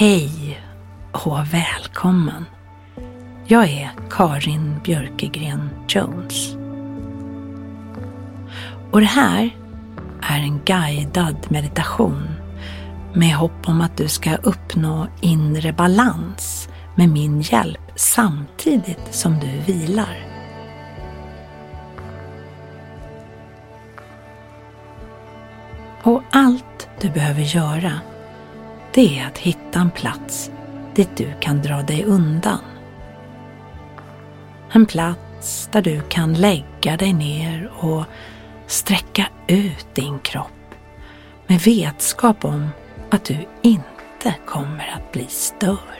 Hej 0.00 0.60
och 1.12 1.54
välkommen. 1.54 2.44
Jag 3.46 3.64
är 3.64 3.90
Karin 4.10 4.80
Björkegren 4.84 5.70
Jones. 5.88 6.54
Och 8.90 9.00
det 9.00 9.06
här 9.06 9.50
är 10.22 10.38
en 10.38 10.60
guidad 10.64 11.36
meditation 11.48 12.28
med 13.14 13.34
hopp 13.34 13.68
om 13.68 13.80
att 13.80 13.96
du 13.96 14.08
ska 14.08 14.36
uppnå 14.36 15.06
inre 15.20 15.72
balans 15.72 16.68
med 16.96 17.08
min 17.08 17.40
hjälp 17.40 17.92
samtidigt 17.96 19.14
som 19.14 19.38
du 19.40 19.72
vilar. 19.72 20.26
Och 26.02 26.22
allt 26.30 26.88
du 27.00 27.10
behöver 27.10 27.42
göra 27.42 28.00
det 28.94 29.18
är 29.18 29.26
att 29.26 29.38
hitta 29.38 29.80
en 29.80 29.90
plats 29.90 30.50
dit 30.94 31.16
du 31.16 31.32
kan 31.40 31.62
dra 31.62 31.82
dig 31.82 32.04
undan. 32.04 32.60
En 34.72 34.86
plats 34.86 35.68
där 35.72 35.82
du 35.82 36.00
kan 36.00 36.34
lägga 36.34 36.96
dig 36.96 37.12
ner 37.12 37.70
och 37.78 38.04
sträcka 38.66 39.26
ut 39.46 39.94
din 39.94 40.18
kropp 40.18 40.74
med 41.46 41.60
vetskap 41.60 42.44
om 42.44 42.68
att 43.10 43.24
du 43.24 43.36
inte 43.62 44.34
kommer 44.46 44.94
att 44.96 45.12
bli 45.12 45.26
störd. 45.28 45.99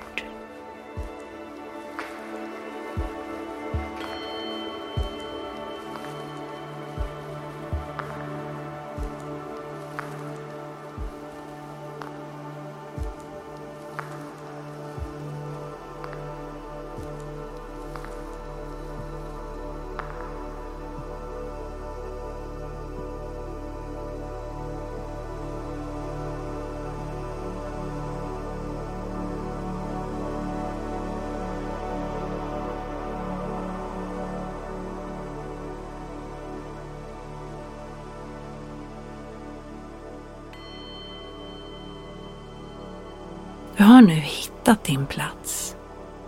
Du 43.81 43.85
har 43.85 44.03
nu 44.03 44.15
hittat 44.15 44.85
din 44.85 45.07
plats, 45.07 45.77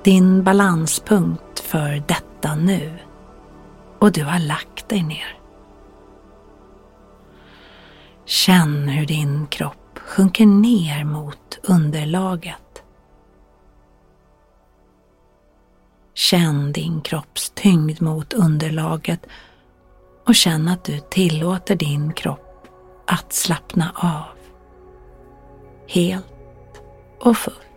din 0.04 0.44
balanspunkt 0.44 1.60
för 1.60 2.02
detta 2.08 2.54
nu 2.54 2.98
och 3.98 4.12
du 4.12 4.24
har 4.24 4.38
lagt 4.38 4.88
dig 4.88 5.02
ner. 5.02 5.38
Känn 8.24 8.88
hur 8.88 9.06
din 9.06 9.46
kropp 9.46 9.98
sjunker 9.98 10.46
ner 10.46 11.04
mot 11.04 11.58
underlaget. 11.62 12.82
Känn 16.14 16.72
din 16.72 17.00
kropps 17.00 17.52
tyngd 17.54 18.02
mot 18.02 18.32
underlaget 18.32 19.26
och 20.26 20.34
känn 20.34 20.68
att 20.68 20.84
du 20.84 20.98
tillåter 21.10 21.76
din 21.76 22.12
kropp 22.12 22.68
att 23.06 23.32
slappna 23.32 23.92
av. 23.94 24.36
Helt 25.88 26.31
och 27.22 27.36
fullt. 27.36 27.72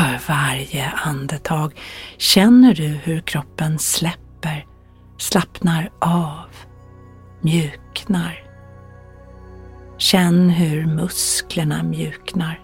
För 0.00 0.32
varje 0.32 0.90
andetag 0.90 1.80
känner 2.16 2.74
du 2.74 2.86
hur 2.86 3.20
kroppen 3.20 3.78
släpper, 3.78 4.66
slappnar 5.18 5.90
av, 5.98 6.46
mjuknar. 7.40 8.44
Känn 9.98 10.50
hur 10.50 10.86
musklerna 10.86 11.82
mjuknar. 11.82 12.60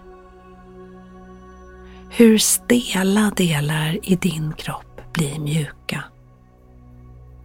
Hur 2.09 2.37
stela 2.37 3.31
delar 3.35 3.99
i 4.03 4.15
din 4.15 4.53
kropp 4.53 5.01
blir 5.13 5.39
mjuka. 5.39 6.03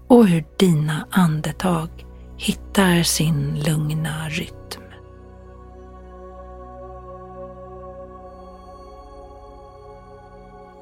Och 0.08 0.26
hur 0.26 0.44
dina 0.58 1.06
andetag 1.10 1.88
hittar 2.42 3.02
sin 3.02 3.62
lugna 3.66 4.28
rytm. 4.28 4.82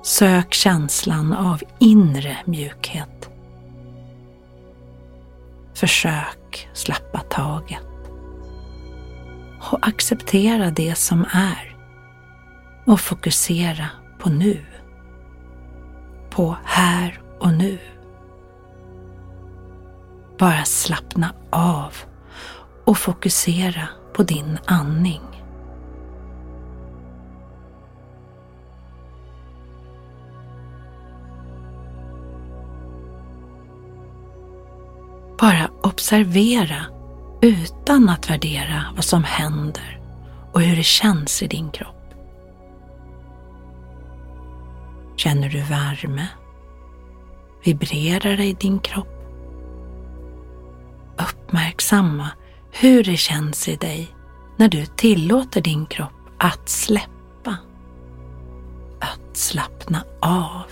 Sök 0.02 0.54
känslan 0.54 1.32
av 1.32 1.62
inre 1.78 2.38
mjukhet. 2.44 3.30
Försök 5.74 6.68
slappa 6.72 7.18
taget. 7.18 7.86
Och 9.72 9.88
acceptera 9.88 10.70
det 10.70 10.94
som 10.94 11.24
är. 11.32 11.76
Och 12.86 13.00
fokusera 13.00 13.86
på 14.18 14.28
nu. 14.30 14.64
På 16.30 16.56
här 16.64 17.20
och 17.40 17.52
nu. 17.52 17.78
Bara 20.40 20.64
slappna 20.64 21.34
av 21.50 21.94
och 22.84 22.98
fokusera 22.98 23.88
på 24.12 24.22
din 24.22 24.58
andning. 24.64 25.20
Bara 35.38 35.70
observera 35.82 36.84
utan 37.42 38.08
att 38.08 38.30
värdera 38.30 38.84
vad 38.94 39.04
som 39.04 39.24
händer 39.24 40.00
och 40.52 40.60
hur 40.60 40.76
det 40.76 40.82
känns 40.82 41.42
i 41.42 41.46
din 41.46 41.70
kropp. 41.70 42.14
Känner 45.16 45.48
du 45.48 45.60
värme? 45.60 46.26
Vibrerar 47.64 48.36
det 48.36 48.44
i 48.44 48.52
din 48.52 48.78
kropp? 48.78 49.19
uppmärksamma 51.22 52.30
hur 52.72 53.04
det 53.04 53.16
känns 53.16 53.68
i 53.68 53.76
dig 53.76 54.14
när 54.56 54.68
du 54.68 54.86
tillåter 54.86 55.60
din 55.60 55.86
kropp 55.86 56.12
att 56.38 56.68
släppa. 56.68 57.56
Att 59.00 59.36
slappna 59.36 60.04
av. 60.20 60.70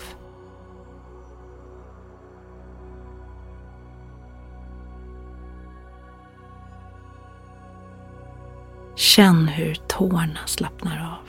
Känn 8.97 9.49
hur 9.49 9.75
tårna 9.75 10.39
slappnar 10.47 11.19
av. 11.19 11.29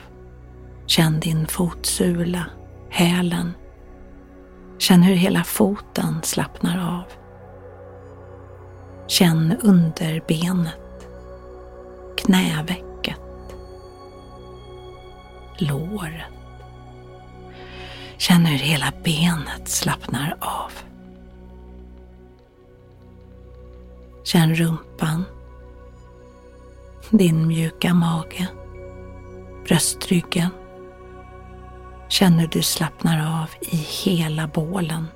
Känn 0.87 1.19
din 1.19 1.47
fotsula, 1.47 2.45
hälen. 2.89 3.53
Känn 4.77 5.03
hur 5.03 5.15
hela 5.15 5.43
foten 5.43 6.21
slappnar 6.23 6.97
av. 6.97 7.18
Känn 9.19 9.57
underbenet, 9.61 11.07
knävecket, 12.17 13.19
låret. 15.57 16.33
Känn 18.17 18.45
hur 18.45 18.57
hela 18.57 18.93
benet 19.03 19.67
slappnar 19.69 20.37
av. 20.39 20.71
Känn 24.23 24.55
rumpan, 24.55 25.23
din 27.09 27.47
mjuka 27.47 27.93
mage, 27.93 28.47
bröstryggen. 29.67 30.49
Känn 32.07 32.33
hur 32.39 32.47
du 32.47 32.61
slappnar 32.61 33.41
av 33.41 33.49
i 33.61 33.75
hela 33.75 34.47
bålen. 34.47 35.07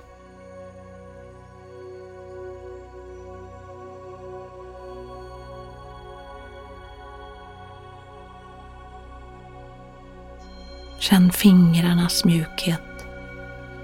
Känn 11.04 11.32
fingrarnas 11.32 12.26
mjukhet, 12.26 13.06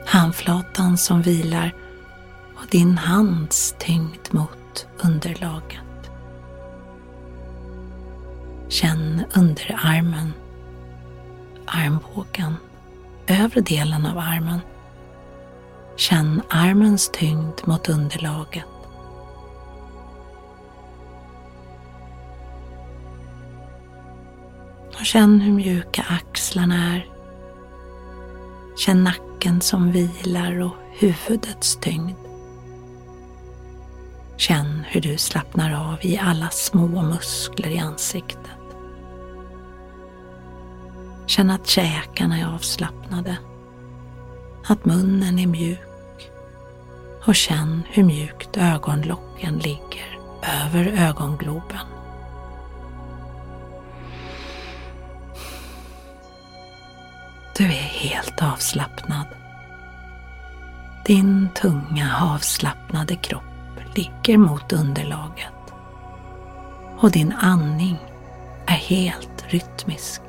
handflatan 0.06 0.98
som 0.98 1.22
vilar 1.22 1.74
och 2.56 2.66
din 2.70 2.98
hands 2.98 3.76
tyngd 3.80 4.28
mot 4.32 4.88
underlaget. 5.04 6.12
Känn 8.70 9.24
underarmen, 9.34 10.34
armbågen, 11.66 12.56
övre 13.28 13.62
delen 13.62 14.06
av 14.06 14.18
armen. 14.18 14.60
Känn 15.96 16.42
armens 16.50 17.10
tyngd 17.14 17.60
mot 17.66 17.90
underlaget. 17.90 18.79
Och 25.00 25.06
känn 25.06 25.42
hur 25.42 25.54
mjuka 25.54 26.06
axlarna 26.10 26.96
är. 26.96 27.08
Känn 28.78 29.04
nacken 29.04 29.62
som 29.62 29.92
vilar 29.92 30.62
och 30.62 30.76
huvudets 30.92 31.76
tyngd. 31.82 32.16
Känn 34.38 34.84
hur 34.88 35.02
du 35.02 35.18
slappnar 35.18 35.92
av 35.92 35.98
i 36.02 36.18
alla 36.18 36.50
små 36.50 37.02
muskler 37.02 37.70
i 37.70 37.80
ansiktet. 37.80 38.52
Känn 41.26 41.50
att 41.50 41.68
käkarna 41.68 42.40
är 42.40 42.56
avslappnade. 42.56 43.38
Att 44.68 44.86
munnen 44.86 45.40
är 45.40 45.48
mjuk. 45.48 46.32
Och 47.26 47.36
känn 47.36 47.84
hur 47.90 48.04
mjukt 48.04 48.58
ögonlocken 48.58 49.58
ligger 49.58 50.20
över 50.66 50.86
ögongloben. 50.86 51.99
Du 57.60 57.66
är 57.66 57.70
helt 58.02 58.42
avslappnad. 58.42 59.28
Din 61.06 61.50
tunga 61.56 62.18
avslappnade 62.22 63.16
kropp 63.16 63.44
ligger 63.96 64.38
mot 64.38 64.74
underlaget 64.74 65.74
och 67.00 67.12
din 67.12 67.34
andning 67.34 67.98
är 68.66 68.74
helt 68.74 69.46
rytmisk. 69.48 70.22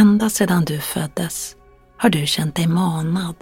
Ända 0.00 0.30
sedan 0.30 0.64
du 0.64 0.80
föddes 0.80 1.56
har 1.96 2.10
du 2.10 2.26
känt 2.26 2.54
dig 2.54 2.66
manad 2.66 3.34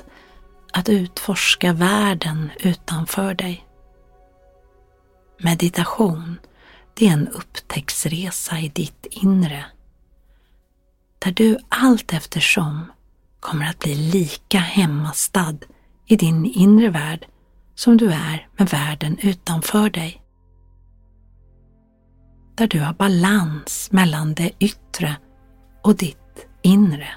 att 0.72 0.88
utforska 0.88 1.72
världen 1.72 2.50
utanför 2.60 3.34
dig. 3.34 3.66
Meditation, 5.38 6.38
det 6.94 7.08
är 7.08 7.12
en 7.12 7.28
upptäcktsresa 7.28 8.58
i 8.58 8.69
ditt 8.69 9.06
inre. 9.10 9.64
Där 11.18 11.33
du 11.33 11.59
allt 11.68 12.12
eftersom 12.12 12.92
kommer 13.40 13.71
att 13.71 13.78
bli 13.78 13.94
lika 13.94 14.59
hemmastad 14.59 15.56
i 16.06 16.16
din 16.16 16.47
inre 16.47 16.90
värld 16.90 17.26
som 17.75 17.97
du 17.97 18.12
är 18.12 18.49
med 18.56 18.68
världen 18.68 19.18
utanför 19.23 19.90
dig. 19.90 20.23
Där 22.54 22.66
du 22.66 22.80
har 22.80 22.94
balans 22.94 23.88
mellan 23.92 24.35
det 24.35 24.50
yttre 24.59 25.16
och 25.83 25.97
ditt 25.97 26.27
inre. 26.62 27.09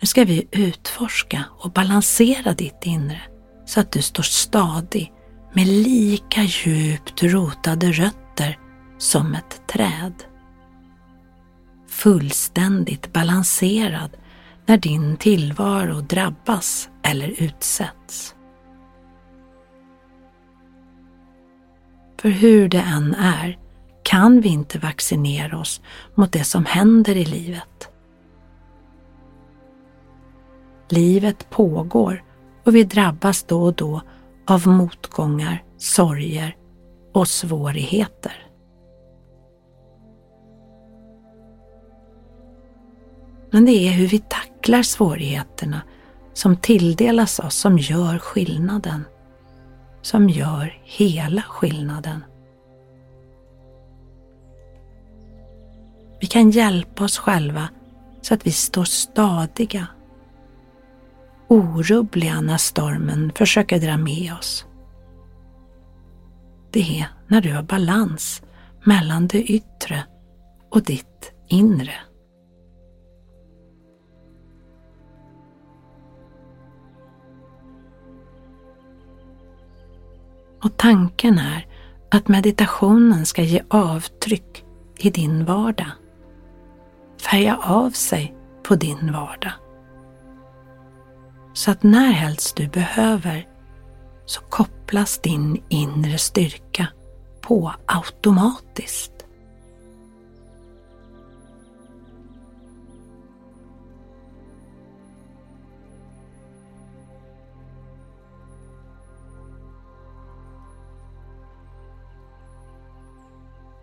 Nu 0.00 0.06
ska 0.06 0.24
vi 0.24 0.48
utforska 0.52 1.44
och 1.58 1.72
balansera 1.72 2.52
ditt 2.52 2.82
inre 2.82 3.20
så 3.66 3.80
att 3.80 3.92
du 3.92 4.02
står 4.02 4.22
stadig 4.22 5.12
med 5.52 5.66
lika 5.66 6.42
djupt 6.42 7.22
rotade 7.22 7.92
rötter 7.92 8.58
som 8.98 9.34
ett 9.34 9.68
träd. 9.68 10.14
Fullständigt 11.88 13.12
balanserad 13.12 14.10
när 14.66 14.76
din 14.76 15.16
tillvaro 15.16 16.00
drabbas 16.00 16.88
eller 17.02 17.42
utsätts. 17.42 18.34
För 22.20 22.28
hur 22.28 22.68
det 22.68 22.80
än 22.80 23.14
är 23.14 23.58
kan 24.02 24.40
vi 24.40 24.48
inte 24.48 24.78
vaccinera 24.78 25.58
oss 25.58 25.80
mot 26.14 26.32
det 26.32 26.44
som 26.44 26.64
händer 26.64 27.16
i 27.16 27.24
livet. 27.24 27.88
Livet 30.88 31.50
pågår 31.50 32.24
och 32.64 32.76
vi 32.76 32.84
drabbas 32.84 33.42
då 33.42 33.62
och 33.62 33.74
då 33.74 34.02
av 34.46 34.66
motgångar, 34.66 35.64
sorger 35.78 36.56
och 37.12 37.28
svårigheter. 37.28 38.46
Men 43.50 43.64
det 43.64 43.88
är 43.88 43.92
hur 43.92 44.08
vi 44.08 44.18
tacklar 44.18 44.82
svårigheterna 44.82 45.82
som 46.32 46.56
tilldelas 46.56 47.38
oss 47.38 47.54
som 47.54 47.78
gör 47.78 48.18
skillnaden 48.18 49.04
som 50.04 50.28
gör 50.28 50.80
hela 50.84 51.42
skillnaden. 51.42 52.24
Vi 56.20 56.26
kan 56.26 56.50
hjälpa 56.50 57.04
oss 57.04 57.18
själva 57.18 57.68
så 58.22 58.34
att 58.34 58.46
vi 58.46 58.52
står 58.52 58.84
stadiga, 58.84 59.86
orubbliga 61.48 62.40
när 62.40 62.56
stormen 62.56 63.32
försöker 63.34 63.78
dra 63.78 63.96
med 63.96 64.32
oss. 64.38 64.66
det 66.74 67.00
är 67.00 67.06
när 67.28 67.40
du 67.40 67.52
har 67.52 67.62
balans 67.62 68.42
mellan 68.84 69.28
det 69.28 69.42
yttre 69.42 70.04
och 70.70 70.82
ditt 70.82 71.32
inre. 71.48 71.94
Och 80.64 80.76
tanken 80.76 81.38
är 81.38 81.66
att 82.10 82.28
meditationen 82.28 83.26
ska 83.26 83.42
ge 83.42 83.62
avtryck 83.70 84.64
i 84.98 85.10
din 85.10 85.44
vardag. 85.44 85.90
Färga 87.20 87.56
av 87.56 87.90
sig 87.90 88.34
på 88.62 88.74
din 88.74 89.12
vardag. 89.12 89.52
Så 91.52 91.70
att 91.70 91.82
när 91.82 92.12
helst 92.12 92.56
du 92.56 92.68
behöver 92.68 93.48
så 94.26 94.40
kopplas 94.40 95.18
din 95.18 95.62
inre 95.68 96.18
styrka 96.18 96.86
på 97.40 97.72
automatiskt. 97.86 99.13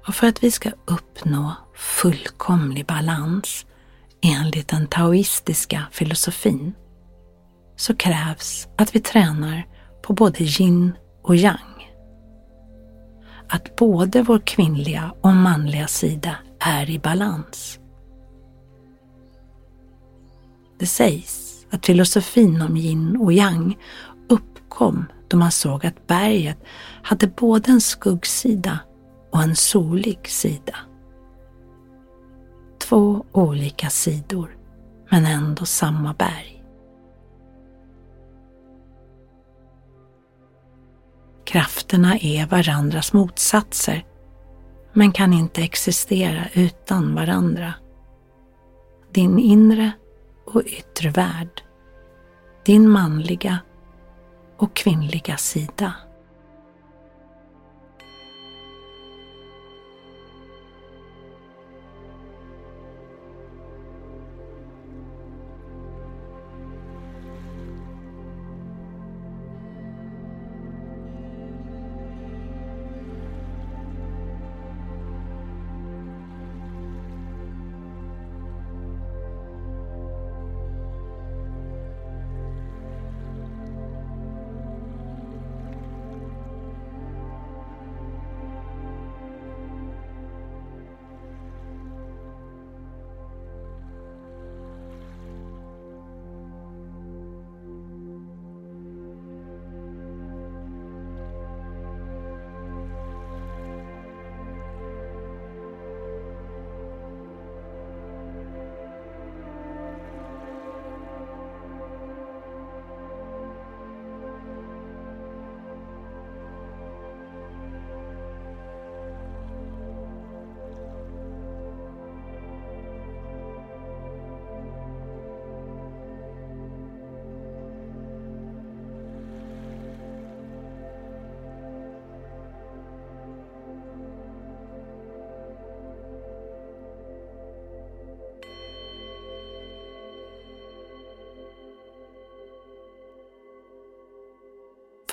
Och 0.08 0.16
för 0.16 0.28
att 0.28 0.44
vi 0.44 0.52
ska 0.52 0.72
uppnå 0.86 1.56
fullkomlig 1.76 2.86
balans 2.86 3.66
enligt 4.22 4.68
den 4.68 4.88
taoistiska 4.88 5.84
filosofin 5.92 6.74
så 7.76 7.96
krävs 7.96 8.68
att 8.78 8.96
vi 8.96 9.00
tränar 9.00 9.68
på 10.02 10.14
både 10.14 10.44
yin 10.44 10.94
och 11.24 11.36
yang. 11.36 11.92
Att 13.50 13.76
både 13.76 14.22
vår 14.22 14.40
kvinnliga 14.40 15.14
och 15.22 15.34
manliga 15.34 15.88
sida 15.88 16.36
är 16.60 16.90
i 16.90 17.00
balans. 17.00 17.80
Det 20.80 20.86
sägs 20.86 21.66
att 21.72 21.86
filosofin 21.86 22.62
om 22.62 22.78
yin 22.78 23.18
och 23.18 23.34
yang 23.34 23.78
uppkom 24.30 25.06
då 25.28 25.38
man 25.38 25.52
såg 25.52 25.86
att 25.86 26.08
berget 26.08 26.58
hade 27.04 27.28
både 27.28 27.72
en 27.72 27.82
skuggsida 27.82 28.80
och 29.32 29.42
en 29.42 29.56
solig 29.56 30.28
sida. 30.28 30.76
Två 32.80 33.26
olika 33.32 33.90
sidor, 33.90 34.58
men 35.10 35.26
ändå 35.26 35.66
samma 35.66 36.14
berg. 36.14 36.64
Krafterna 41.44 42.18
är 42.18 42.46
varandras 42.46 43.14
motsatser, 43.14 44.06
men 44.94 45.12
kan 45.12 45.34
inte 45.34 45.62
existera 45.64 46.44
utan 46.54 47.16
varandra. 47.16 47.74
Din 49.12 49.40
inre 49.40 49.92
och 50.46 50.64
yttre 50.66 51.10
värld. 51.10 51.64
Din 52.66 52.90
manliga 52.90 53.60
och 54.58 54.76
kvinnliga 54.76 55.38
sida. 55.38 55.94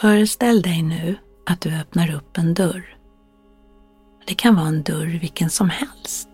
Föreställ 0.01 0.63
dig 0.63 0.83
nu 0.83 1.17
att 1.47 1.61
du 1.61 1.75
öppnar 1.75 2.15
upp 2.15 2.39
en 2.39 2.55
dörr. 2.55 2.97
Det 4.27 4.35
kan 4.35 4.57
vara 4.57 4.69
en 4.69 4.83
dörr 4.83 5.19
vilken 5.21 5.51
som 5.51 5.71
helst. 5.71 6.29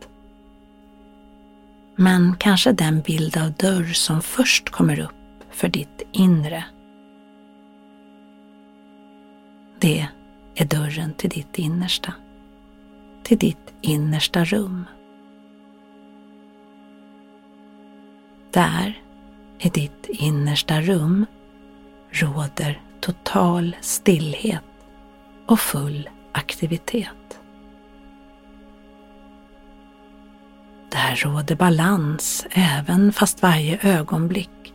Men 1.96 2.36
kanske 2.36 2.72
den 2.72 3.00
bild 3.00 3.36
av 3.36 3.52
dörr 3.52 3.92
som 3.92 4.22
först 4.22 4.70
kommer 4.70 5.00
upp 5.00 5.44
för 5.50 5.68
ditt 5.68 6.02
inre. 6.12 6.64
Det 9.80 10.08
är 10.54 10.64
dörren 10.64 11.14
till 11.14 11.30
ditt 11.30 11.58
innersta. 11.58 12.12
Till 13.22 13.38
ditt 13.38 13.74
innersta 13.80 14.44
rum. 14.44 14.84
Där, 18.50 19.02
i 19.58 19.68
ditt 19.68 20.06
innersta 20.08 20.80
rum, 20.80 21.26
råder 22.10 22.80
total 23.04 23.76
stillhet 23.80 24.64
och 25.46 25.60
full 25.60 26.08
aktivitet. 26.32 27.40
Där 30.90 31.16
råder 31.16 31.56
balans 31.56 32.46
även 32.50 33.12
fast 33.12 33.42
varje 33.42 33.78
ögonblick 33.82 34.74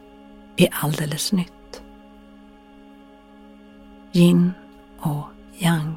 är 0.57 0.67
alldeles 0.71 1.31
nytt. 1.31 1.81
Yin 4.11 4.53
och 4.99 5.27
yang. 5.57 5.95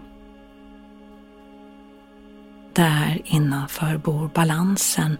Där 2.73 3.23
innanför 3.25 3.97
bor 3.97 4.31
balansen 4.35 5.19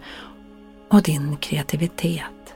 och 0.89 1.03
din 1.03 1.37
kreativitet. 1.37 2.55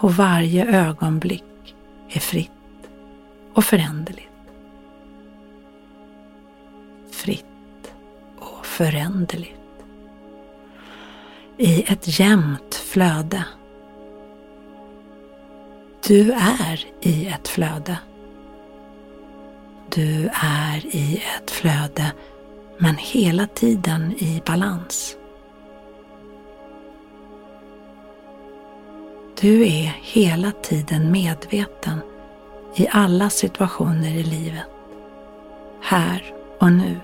Och 0.00 0.14
varje 0.14 0.66
ögonblick 0.66 1.47
är 2.10 2.20
fritt 2.20 2.50
och 3.54 3.64
föränderligt. 3.64 4.28
Fritt 7.10 7.44
och 8.38 8.66
föränderligt. 8.66 9.54
I 11.56 11.82
ett 11.92 12.20
jämnt 12.20 12.74
flöde. 12.74 13.44
Du 16.06 16.32
är 16.32 16.86
i 17.00 17.26
ett 17.26 17.48
flöde. 17.48 17.98
Du 19.94 20.30
är 20.42 20.96
i 20.96 21.22
ett 21.36 21.50
flöde 21.50 22.12
men 22.78 22.96
hela 22.96 23.46
tiden 23.46 24.12
i 24.18 24.42
balans. 24.46 25.16
Du 29.40 29.62
är 29.62 29.96
hela 30.02 30.52
tiden 30.52 31.12
medveten 31.12 31.98
i 32.76 32.88
alla 32.90 33.30
situationer 33.30 34.08
i 34.08 34.22
livet. 34.22 34.64
Här 35.82 36.22
och 36.60 36.72
nu. 36.72 37.00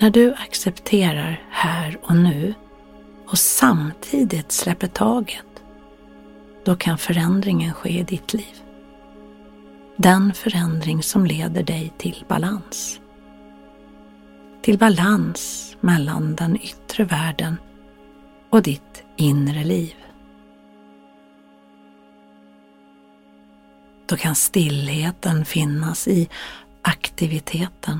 När 0.00 0.10
du 0.10 0.34
accepterar 0.34 1.42
här 1.50 1.98
och 2.02 2.16
nu 2.16 2.54
och 3.26 3.38
samtidigt 3.38 4.52
släpper 4.52 4.86
taget, 4.86 5.62
då 6.64 6.76
kan 6.76 6.98
förändringen 6.98 7.74
ske 7.74 7.98
i 7.98 8.02
ditt 8.02 8.32
liv. 8.32 8.62
Den 9.96 10.34
förändring 10.34 11.02
som 11.02 11.26
leder 11.26 11.62
dig 11.62 11.92
till 11.98 12.24
balans. 12.28 13.00
Till 14.62 14.78
balans 14.78 15.76
mellan 15.80 16.34
den 16.34 16.56
yttre 16.56 17.04
världen 17.04 17.56
och 18.50 18.62
ditt 18.62 19.04
inre 19.16 19.64
liv. 19.64 19.94
Då 24.06 24.16
kan 24.16 24.34
stillheten 24.34 25.44
finnas 25.44 26.08
i 26.08 26.28
aktiviteten. 26.82 27.98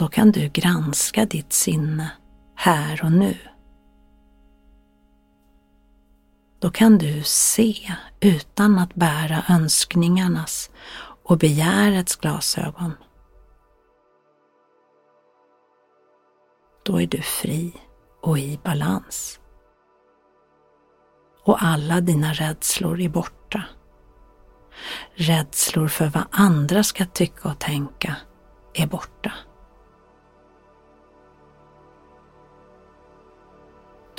Då 0.00 0.08
kan 0.08 0.32
du 0.32 0.48
granska 0.48 1.26
ditt 1.26 1.52
sinne 1.52 2.10
här 2.56 3.04
och 3.04 3.12
nu. 3.12 3.36
Då 6.58 6.70
kan 6.70 6.98
du 6.98 7.22
se 7.24 7.92
utan 8.20 8.78
att 8.78 8.94
bära 8.94 9.42
önskningarnas 9.48 10.70
och 11.24 11.38
begärets 11.38 12.16
glasögon. 12.16 12.92
Då 16.84 17.00
är 17.00 17.06
du 17.06 17.22
fri 17.22 17.72
och 18.22 18.38
i 18.38 18.60
balans. 18.64 19.40
Och 21.44 21.62
alla 21.62 22.00
dina 22.00 22.32
rädslor 22.32 23.00
är 23.00 23.08
borta. 23.08 23.62
Rädslor 25.14 25.88
för 25.88 26.06
vad 26.06 26.24
andra 26.30 26.82
ska 26.82 27.06
tycka 27.06 27.48
och 27.48 27.58
tänka 27.58 28.16
är 28.74 28.86
borta. 28.86 29.32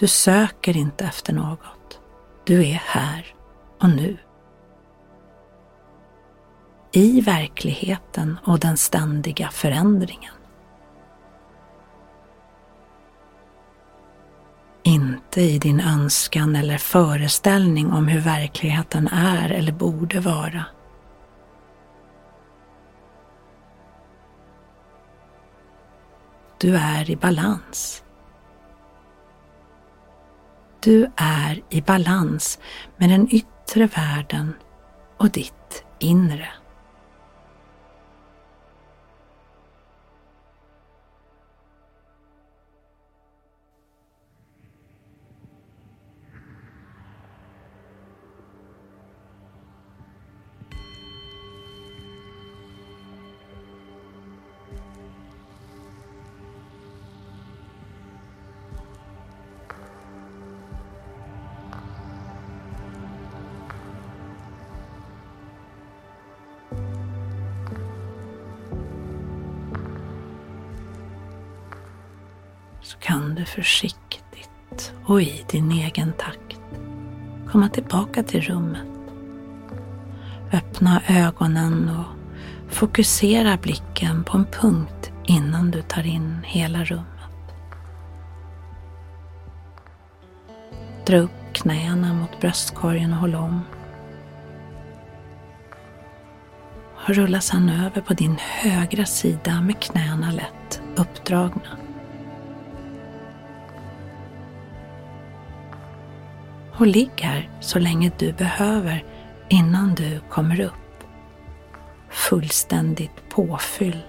Du 0.01 0.07
söker 0.07 0.77
inte 0.77 1.05
efter 1.05 1.33
något. 1.33 1.99
Du 2.43 2.67
är 2.67 2.81
här 2.85 3.35
och 3.79 3.89
nu. 3.89 4.17
I 6.91 7.21
verkligheten 7.21 8.37
och 8.45 8.59
den 8.59 8.77
ständiga 8.77 9.49
förändringen. 9.49 10.33
Inte 14.83 15.41
i 15.41 15.59
din 15.59 15.79
önskan 15.79 16.55
eller 16.55 16.77
föreställning 16.77 17.91
om 17.91 18.07
hur 18.07 18.19
verkligheten 18.19 19.07
är 19.07 19.49
eller 19.49 19.71
borde 19.71 20.19
vara. 20.19 20.65
Du 26.57 26.75
är 26.75 27.09
i 27.09 27.15
balans. 27.15 28.03
Du 30.83 31.11
är 31.15 31.61
i 31.69 31.81
balans 31.81 32.59
med 32.97 33.09
den 33.09 33.27
yttre 33.31 33.87
världen 33.87 34.53
och 35.17 35.29
ditt 35.29 35.83
inre. 35.99 36.49
Kan 73.11 73.35
du 73.35 73.45
försiktigt 73.45 74.93
och 75.05 75.21
i 75.21 75.45
din 75.49 75.71
egen 75.71 76.13
takt 76.13 76.59
komma 77.51 77.69
tillbaka 77.69 78.23
till 78.23 78.41
rummet. 78.41 78.87
Öppna 80.53 81.01
ögonen 81.07 81.89
och 81.89 82.05
fokusera 82.73 83.57
blicken 83.57 84.23
på 84.23 84.37
en 84.37 84.45
punkt 84.45 85.11
innan 85.25 85.71
du 85.71 85.81
tar 85.81 86.07
in 86.07 86.37
hela 86.43 86.83
rummet. 86.83 87.55
Dra 91.05 91.17
upp 91.17 91.53
knäna 91.53 92.13
mot 92.13 92.41
bröstkorgen 92.41 93.13
och 93.13 93.19
håll 93.19 93.35
om. 93.35 93.61
Rulla 97.05 97.41
sedan 97.41 97.69
över 97.69 98.01
på 98.01 98.13
din 98.13 98.37
högra 98.39 99.05
sida 99.05 99.61
med 99.61 99.81
knäna 99.81 100.31
lätt 100.31 100.81
uppdragna. 100.95 101.80
Och 106.77 106.87
ligg 106.87 107.11
här 107.21 107.49
så 107.59 107.79
länge 107.79 108.11
du 108.17 108.33
behöver 108.33 109.03
innan 109.49 109.95
du 109.95 110.19
kommer 110.29 110.61
upp. 110.61 110.73
Fullständigt 112.09 113.29
påfylld 113.29 114.01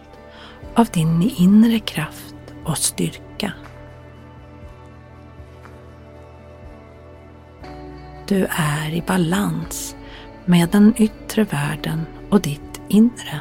av 0.75 0.87
din 0.87 1.33
inre 1.37 1.79
kraft 1.79 2.35
och 2.65 2.79
styrka. 2.79 3.53
Du 8.29 8.47
är 8.51 8.91
i 8.95 9.03
balans 9.07 9.97
med 10.45 10.69
den 10.69 10.95
yttre 10.97 11.45
världen 11.45 12.07
och 12.31 12.41
ditt 12.41 12.81
inre. 12.89 13.41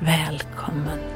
Välkommen 0.00 1.15